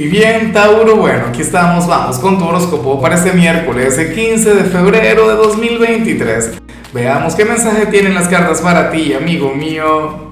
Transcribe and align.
Y 0.00 0.06
bien, 0.06 0.52
Tauro, 0.52 0.94
bueno, 0.94 1.24
aquí 1.28 1.42
estamos, 1.42 1.88
vamos 1.88 2.20
con 2.20 2.38
tu 2.38 2.44
horóscopo 2.44 3.00
para 3.02 3.16
este 3.16 3.32
miércoles, 3.32 3.98
el 3.98 4.14
15 4.14 4.54
de 4.54 4.62
febrero 4.62 5.28
de 5.28 5.34
2023. 5.34 6.52
Veamos 6.94 7.34
qué 7.34 7.44
mensaje 7.44 7.86
tienen 7.86 8.14
las 8.14 8.28
cartas 8.28 8.60
para 8.60 8.92
ti, 8.92 9.12
amigo 9.12 9.52
mío. 9.52 10.30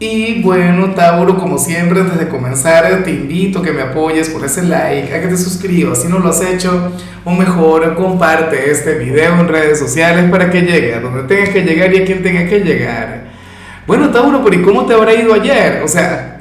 Y 0.00 0.42
bueno, 0.42 0.90
Tauro, 0.96 1.38
como 1.38 1.58
siempre, 1.58 2.00
antes 2.00 2.18
de 2.18 2.28
comenzar, 2.28 3.04
te 3.04 3.12
invito 3.12 3.60
a 3.60 3.62
que 3.62 3.70
me 3.70 3.82
apoyes 3.82 4.30
por 4.30 4.44
ese 4.44 4.64
like, 4.64 5.14
a 5.14 5.20
que 5.20 5.28
te 5.28 5.36
suscribas 5.36 6.02
si 6.02 6.08
no 6.08 6.18
lo 6.18 6.30
has 6.30 6.42
hecho, 6.42 6.90
o 7.24 7.30
mejor, 7.30 7.94
comparte 7.94 8.68
este 8.68 8.94
video 8.94 9.38
en 9.38 9.46
redes 9.46 9.78
sociales 9.78 10.28
para 10.28 10.50
que 10.50 10.62
llegue 10.62 10.96
a 10.96 11.00
donde 11.00 11.22
tenga 11.32 11.52
que 11.52 11.62
llegar 11.62 11.94
y 11.94 12.02
a 12.02 12.04
quien 12.04 12.20
tenga 12.20 12.48
que 12.48 12.58
llegar. 12.58 13.30
Bueno, 13.86 14.10
Tauro, 14.10 14.42
pero 14.42 14.56
¿y 14.56 14.62
cómo 14.62 14.86
te 14.86 14.94
habrá 14.94 15.14
ido 15.14 15.34
ayer? 15.34 15.82
O 15.84 15.88
sea, 15.88 16.31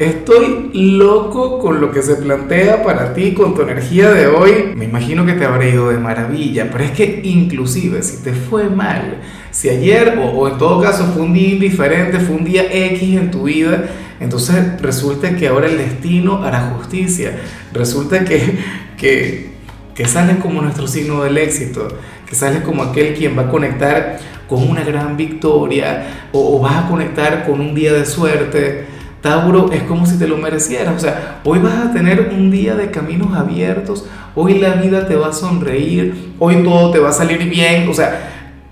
Estoy 0.00 0.70
loco 0.72 1.58
con 1.58 1.82
lo 1.82 1.92
que 1.92 2.00
se 2.00 2.16
plantea 2.16 2.82
para 2.82 3.12
ti, 3.12 3.34
con 3.34 3.54
tu 3.54 3.60
energía 3.60 4.08
de 4.08 4.28
hoy. 4.28 4.72
Me 4.74 4.86
imagino 4.86 5.26
que 5.26 5.34
te 5.34 5.44
habrá 5.44 5.68
ido 5.68 5.90
de 5.90 5.98
maravilla, 5.98 6.70
pero 6.72 6.84
es 6.84 6.92
que 6.92 7.20
inclusive 7.22 8.02
si 8.02 8.22
te 8.22 8.32
fue 8.32 8.70
mal, 8.70 9.18
si 9.50 9.68
ayer 9.68 10.18
o, 10.18 10.48
en 10.48 10.56
todo 10.56 10.80
caso 10.80 11.04
fue 11.12 11.24
un 11.24 11.34
día 11.34 11.48
indiferente, 11.50 12.18
fue 12.18 12.36
un 12.36 12.46
día 12.46 12.62
X 12.72 13.14
en 13.18 13.30
tu 13.30 13.42
vida, 13.42 13.90
entonces 14.20 14.80
resulta 14.80 15.36
que 15.36 15.48
ahora 15.48 15.66
el 15.66 15.76
destino 15.76 16.42
hará 16.42 16.72
justicia. 16.78 17.38
Resulta 17.74 18.24
que, 18.24 18.56
que, 18.96 19.50
que 19.94 20.06
sales 20.06 20.38
como 20.38 20.62
nuestro 20.62 20.86
signo 20.86 21.24
del 21.24 21.36
éxito, 21.36 21.88
que 22.26 22.34
sales 22.34 22.62
como 22.62 22.84
aquel 22.84 23.12
quien 23.12 23.36
va 23.36 23.42
a 23.42 23.50
conectar 23.50 24.18
con 24.48 24.66
una 24.66 24.82
gran 24.82 25.18
victoria 25.18 26.28
o, 26.32 26.56
o 26.56 26.58
vas 26.58 26.86
a 26.86 26.88
conectar 26.88 27.44
con 27.44 27.60
un 27.60 27.74
día 27.74 27.92
de 27.92 28.06
suerte 28.06 28.98
Tauro 29.20 29.70
es 29.72 29.82
como 29.82 30.06
si 30.06 30.18
te 30.18 30.26
lo 30.26 30.36
merecieras. 30.36 30.96
O 30.96 30.98
sea, 30.98 31.40
hoy 31.44 31.58
vas 31.58 31.86
a 31.86 31.92
tener 31.92 32.30
un 32.32 32.50
día 32.50 32.74
de 32.74 32.90
caminos 32.90 33.36
abiertos, 33.36 34.06
hoy 34.34 34.58
la 34.58 34.74
vida 34.74 35.06
te 35.06 35.16
va 35.16 35.28
a 35.28 35.32
sonreír, 35.32 36.34
hoy 36.38 36.62
todo 36.62 36.90
te 36.90 36.98
va 36.98 37.10
a 37.10 37.12
salir 37.12 37.48
bien. 37.48 37.88
O 37.88 37.94
sea, 37.94 38.30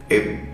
eh, 0.09 0.45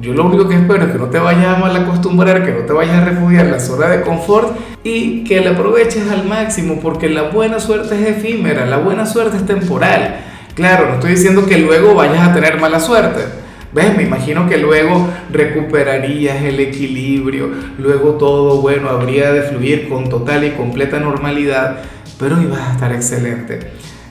yo 0.00 0.12
lo 0.12 0.26
único 0.26 0.48
que 0.48 0.56
espero 0.56 0.84
es 0.84 0.92
que 0.92 0.98
no 0.98 1.06
te 1.06 1.18
vayas 1.18 1.56
a 1.56 1.58
mal 1.58 1.74
acostumbrar, 1.76 2.44
que 2.44 2.52
no 2.52 2.60
te 2.60 2.72
vayas 2.72 2.96
a 2.96 3.04
refugiar 3.04 3.46
en 3.46 3.52
la 3.52 3.60
zona 3.60 3.88
de 3.88 4.02
confort 4.02 4.56
y 4.84 5.24
que 5.24 5.40
la 5.40 5.50
aproveches 5.50 6.10
al 6.10 6.24
máximo, 6.24 6.80
porque 6.82 7.08
la 7.08 7.22
buena 7.22 7.60
suerte 7.60 7.94
es 7.94 8.16
efímera, 8.16 8.66
la 8.66 8.78
buena 8.78 9.06
suerte 9.06 9.38
es 9.38 9.46
temporal. 9.46 10.16
Claro, 10.54 10.88
no 10.88 10.94
estoy 10.94 11.10
diciendo 11.10 11.46
que 11.46 11.58
luego 11.58 11.94
vayas 11.94 12.28
a 12.28 12.32
tener 12.32 12.58
mala 12.58 12.80
suerte 12.80 13.45
¿Ves? 13.76 13.94
Me 13.94 14.04
imagino 14.04 14.48
que 14.48 14.56
luego 14.56 15.06
recuperarías 15.30 16.42
el 16.42 16.60
equilibrio, 16.60 17.50
luego 17.76 18.12
todo, 18.12 18.62
bueno, 18.62 18.88
habría 18.88 19.30
de 19.34 19.42
fluir 19.42 19.90
con 19.90 20.08
total 20.08 20.44
y 20.44 20.52
completa 20.52 20.98
normalidad, 20.98 21.80
pero 22.18 22.40
ibas 22.40 22.60
a 22.60 22.72
estar 22.72 22.92
excelente. 22.94 23.58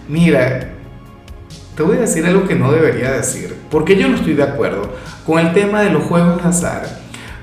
Mira, 0.08 0.70
te 1.76 1.82
voy 1.82 1.98
a 1.98 2.02
decir 2.02 2.28
algo 2.28 2.48
que 2.48 2.54
no 2.54 2.72
debería 2.72 3.14
decir, 3.14 3.56
porque 3.72 3.96
yo 3.96 4.08
no 4.08 4.18
estoy 4.18 4.36
de 4.36 4.44
acuerdo 4.44 4.88
con 5.26 5.40
el 5.40 5.52
tema 5.52 5.82
de 5.82 5.90
los 5.90 6.04
juegos 6.04 6.44
de 6.44 6.48
azar, 6.48 6.84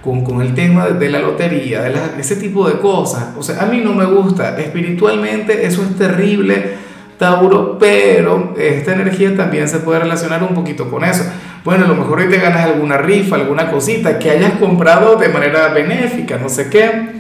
con, 0.01 0.23
con 0.23 0.41
el 0.43 0.55
tema 0.55 0.91
de 0.91 1.11
la 1.11 1.19
lotería, 1.19 1.83
de 1.83 2.21
ese 2.21 2.37
tipo 2.37 2.69
de 2.69 2.79
cosas. 2.79 3.31
O 3.37 3.43
sea, 3.43 3.65
a 3.65 3.67
mí 3.67 3.81
no 3.85 3.95
me 3.95 4.05
gusta, 4.05 4.57
espiritualmente 4.61 5.67
eso 5.67 5.83
es 5.83 5.97
terrible, 5.99 6.77
Tauro, 7.19 7.79
pero 7.79 8.55
esta 8.57 8.93
energía 8.93 9.37
también 9.37 9.69
se 9.69 9.81
puede 9.81 9.99
relacionar 9.99 10.43
un 10.45 10.55
poquito 10.55 10.89
con 10.89 11.03
eso. 11.05 11.25
Bueno, 11.65 11.85
a 11.85 11.89
lo 11.89 11.95
mejor 11.95 12.19
hoy 12.19 12.29
te 12.29 12.39
ganas 12.39 12.65
alguna 12.65 12.99
rifa, 12.99 13.37
alguna 13.37 13.71
cosita 13.71 14.19
que 14.19 14.33
hayas 14.33 14.55
comprado 14.55 15.15
de 15.15 15.29
manera 15.29 15.69
benéfica, 15.69 16.37
no 16.37 16.49
sé 16.49 16.69
qué. 16.69 17.13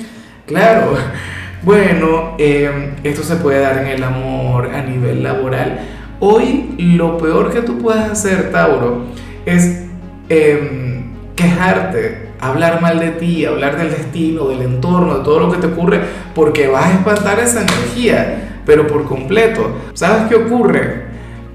Claro, 0.46 0.94
bueno, 1.62 2.34
em, 2.38 2.96
esto 3.04 3.22
se 3.22 3.36
puede 3.36 3.60
dar 3.60 3.78
en 3.78 3.86
el 3.86 4.02
amor 4.02 4.70
a 4.74 4.82
nivel 4.82 5.22
laboral. 5.22 5.78
Hoy 6.18 6.74
lo 6.76 7.18
peor 7.18 7.52
que 7.52 7.62
tú 7.62 7.78
puedes 7.78 8.02
hacer, 8.02 8.50
Tauro, 8.50 9.04
es 9.46 9.84
em, 10.28 11.04
quejarte, 11.36 12.30
hablar 12.40 12.80
mal 12.82 12.98
de 12.98 13.12
ti, 13.12 13.44
hablar 13.44 13.76
del 13.78 13.90
destino, 13.90 14.48
del 14.48 14.62
entorno, 14.62 15.18
de 15.18 15.24
todo 15.24 15.38
lo 15.38 15.52
que 15.52 15.58
te 15.58 15.68
ocurre, 15.68 16.00
porque 16.34 16.66
vas 16.66 16.86
a 16.86 16.94
espantar 16.94 17.38
esa 17.38 17.62
energía, 17.62 18.60
pero 18.66 18.88
por 18.88 19.04
completo. 19.04 19.76
¿Sabes 19.94 20.24
qué 20.28 20.34
ocurre? 20.34 21.04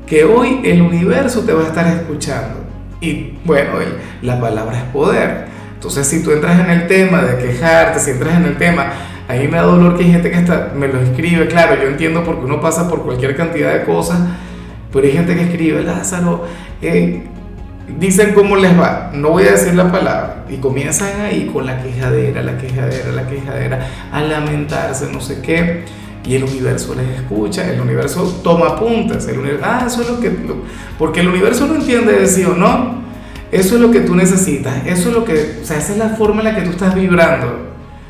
Que 0.06 0.23
hoy 0.23 0.61
el 0.63 0.81
universo 0.81 1.41
te 1.41 1.51
va 1.51 1.63
a 1.63 1.67
estar 1.67 1.85
escuchando. 1.85 2.67
Y 3.02 3.34
bueno, 3.46 3.72
la 4.22 4.40
palabra 4.40 4.78
es 4.78 4.84
poder. 4.85 5.46
Entonces, 5.75 6.08
si 6.08 6.24
tú 6.24 6.31
entras 6.31 6.59
en 6.59 6.69
el 6.72 6.88
tema 6.88 7.22
de 7.22 7.38
quejarte, 7.38 8.00
si 8.00 8.12
entras 8.12 8.38
en 8.38 8.46
el 8.46 8.58
tema, 8.58 8.91
a 9.28 9.34
mí 9.34 9.47
me 9.47 9.58
da 9.58 9.63
dolor 9.63 9.97
que 9.97 10.06
hay 10.06 10.12
gente 10.12 10.31
que 10.31 10.38
está, 10.38 10.72
me 10.75 10.88
lo 10.88 11.00
escribe, 11.02 11.47
claro, 11.47 11.75
yo 11.75 11.88
entiendo 11.88 12.24
porque 12.24 12.46
uno 12.46 12.59
pasa 12.59 12.90
por 12.90 13.03
cualquier 13.03 13.35
cantidad 13.35 13.74
de 13.74 13.84
cosas, 13.84 14.19
pero 14.91 15.06
hay 15.06 15.13
gente 15.13 15.35
que 15.35 15.44
escribe, 15.44 15.84
Lázaro, 15.84 16.46
eh, 16.81 17.24
dicen 18.00 18.34
cómo 18.34 18.56
les 18.56 18.80
va, 18.80 19.12
no 19.14 19.29
voy 19.29 19.44
a 19.44 19.52
decir 19.52 19.75
la 19.75 19.91
palabra, 19.91 20.46
y 20.50 20.58
comienzan 20.58 21.22
ahí 21.22 21.50
con 21.52 21.66
la 21.66 21.84
quejadera, 21.84 22.41
la 22.41 22.58
quejadera, 22.58 23.12
la 23.12 23.28
quejadera, 23.28 23.88
a 24.12 24.22
lamentarse, 24.22 25.12
no 25.12 25.22
sé 25.22 25.41
qué 25.41 25.84
y 26.25 26.35
el 26.35 26.44
universo 26.44 26.94
les 26.95 27.19
escucha, 27.19 27.72
el 27.72 27.79
universo 27.79 28.39
toma 28.44 28.67
apuntes, 28.67 29.28
el 29.28 29.39
universo, 29.39 29.66
ah, 29.66 29.83
eso 29.88 30.01
es 30.01 30.09
lo 30.09 30.19
que, 30.19 30.31
porque 30.97 31.22
el 31.22 31.29
universo 31.29 31.67
no 31.67 31.75
entiende 31.75 32.13
de 32.13 32.28
sí 32.28 32.44
o 32.44 32.53
no, 32.53 33.01
eso 33.51 33.75
es 33.75 33.81
lo 33.81 33.91
que 33.91 34.01
tú 34.01 34.16
necesitas, 34.16 34.85
eso 34.85 35.09
es 35.09 35.16
lo 35.16 35.23
que, 35.23 35.59
o 35.61 35.66
sea, 35.66 35.78
esa 35.78 35.94
es 35.94 35.97
la 35.97 36.09
forma 36.09 36.39
en 36.41 36.45
la 36.45 36.55
que 36.55 36.63
tú 36.63 36.72
estás 36.72 36.94
vibrando. 36.94 37.67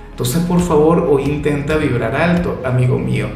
Entonces, 0.09 0.41
por 0.45 0.59
favor, 0.59 1.07
hoy 1.11 1.25
intenta 1.25 1.77
vibrar 1.77 2.15
alto, 2.15 2.59
amigo 2.65 2.97
mío. 2.97 3.27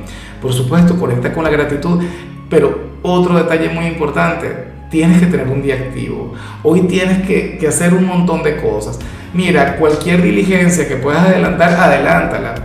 Por 0.41 0.51
supuesto, 0.51 0.97
conecta 0.97 1.31
con 1.31 1.43
la 1.43 1.51
gratitud, 1.51 2.01
pero 2.49 2.91
otro 3.03 3.35
detalle 3.35 3.69
muy 3.69 3.85
importante, 3.85 4.71
tienes 4.89 5.19
que 5.19 5.27
tener 5.27 5.47
un 5.47 5.61
día 5.61 5.75
activo. 5.75 6.33
Hoy 6.63 6.81
tienes 6.81 7.27
que, 7.27 7.59
que 7.59 7.67
hacer 7.67 7.93
un 7.93 8.05
montón 8.05 8.41
de 8.41 8.57
cosas. 8.57 8.97
Mira, 9.31 9.75
cualquier 9.75 10.23
diligencia 10.23 10.87
que 10.87 10.95
puedas 10.95 11.27
adelantar, 11.27 11.71
adelántala 11.71 12.55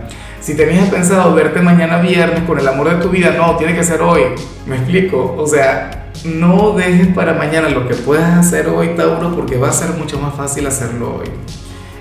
si 0.47 0.55
tenías 0.55 0.89
pensado 0.89 1.35
verte 1.35 1.59
mañana 1.59 1.99
viernes 1.99 2.43
con 2.47 2.57
el 2.57 2.65
amor 2.65 2.89
de 2.89 3.03
tu 3.03 3.09
vida, 3.09 3.35
no, 3.37 3.57
tiene 3.57 3.75
que 3.75 3.83
ser 3.83 4.01
hoy. 4.01 4.21
¿Me 4.65 4.77
explico? 4.77 5.35
O 5.37 5.45
sea, 5.45 6.09
no 6.23 6.71
dejes 6.71 7.07
para 7.07 7.33
mañana 7.33 7.67
lo 7.67 7.85
que 7.85 7.95
puedas 7.95 8.37
hacer 8.37 8.69
hoy, 8.69 8.91
Tauro, 8.95 9.35
porque 9.35 9.57
va 9.57 9.67
a 9.67 9.73
ser 9.73 9.89
mucho 9.97 10.17
más 10.21 10.35
fácil 10.35 10.65
hacerlo 10.65 11.17
hoy. 11.17 11.27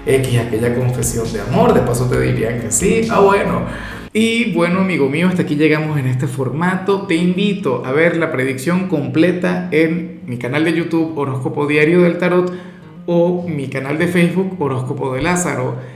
X, 0.06 0.38
aquella 0.38 0.76
confesión 0.76 1.32
de 1.32 1.40
amor, 1.40 1.74
de 1.74 1.80
paso 1.80 2.08
te 2.08 2.20
dirían 2.20 2.60
que 2.60 2.70
sí, 2.70 3.08
ah 3.10 3.18
bueno. 3.18 3.62
Y 4.12 4.52
bueno, 4.54 4.78
amigo 4.78 5.08
mío, 5.08 5.26
hasta 5.26 5.42
aquí 5.42 5.56
llegamos 5.56 5.98
en 5.98 6.06
este 6.06 6.28
formato. 6.28 7.08
Te 7.08 7.16
invito 7.16 7.82
a 7.84 7.90
ver 7.90 8.16
la 8.16 8.30
predicción 8.30 8.86
completa 8.86 9.66
en 9.72 10.20
mi 10.24 10.38
canal 10.38 10.62
de 10.62 10.72
YouTube 10.72 11.18
Horóscopo 11.18 11.66
Diario 11.66 12.02
del 12.02 12.18
Tarot 12.18 12.52
o 13.06 13.44
mi 13.48 13.66
canal 13.66 13.98
de 13.98 14.06
Facebook 14.06 14.54
Horóscopo 14.60 15.12
de 15.14 15.22
Lázaro. 15.22 15.95